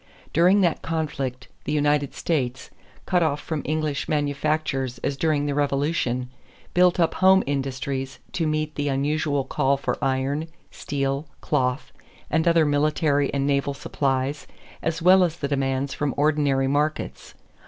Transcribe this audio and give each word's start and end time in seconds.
During 0.33 0.61
that 0.61 0.81
conflict, 0.81 1.47
the 1.65 1.71
United 1.71 2.15
States, 2.15 2.71
cut 3.05 3.21
off 3.21 3.39
from 3.39 3.61
English 3.65 4.09
manufactures 4.09 4.97
as 5.03 5.15
during 5.15 5.45
the 5.45 5.53
Revolution, 5.53 6.31
built 6.73 6.99
up 6.99 7.13
home 7.13 7.43
industries 7.45 8.17
to 8.31 8.47
meet 8.47 8.73
the 8.73 8.87
unusual 8.87 9.43
call 9.43 9.77
for 9.77 9.99
iron, 10.03 10.47
steel, 10.71 11.27
cloth, 11.39 11.91
and 12.31 12.47
other 12.47 12.65
military 12.65 13.31
and 13.31 13.45
naval 13.45 13.75
supplies 13.75 14.47
as 14.81 15.03
well 15.03 15.23
as 15.23 15.37
the 15.37 15.47
demands 15.47 15.93
from 15.93 16.15
ordinary 16.17 16.67
markets. 16.67 17.35